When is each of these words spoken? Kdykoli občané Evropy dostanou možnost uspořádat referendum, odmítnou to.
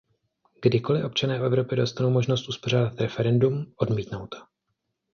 Kdykoli 0.61 1.03
občané 1.03 1.35
Evropy 1.39 1.75
dostanou 1.75 2.09
možnost 2.09 2.49
uspořádat 2.49 3.01
referendum, 3.01 3.73
odmítnou 3.77 4.27
to. 4.27 4.37